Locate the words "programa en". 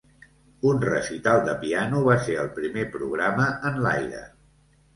2.97-3.81